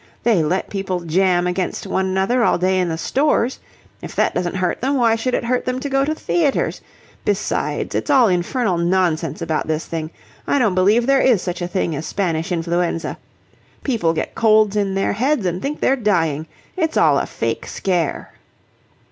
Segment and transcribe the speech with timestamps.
[0.23, 3.59] They let people jam against one another all day in the stores.
[4.01, 6.81] If that doesn't hurt them why should it hurt them to go to theatres?
[7.23, 10.09] Besides, it's all infernal nonsense about this thing.
[10.47, 13.19] I don't believe there is such a thing as Spanish influenza.
[13.83, 16.47] People get colds in their heads and think they're dying.
[16.75, 18.33] It's all a fake scare."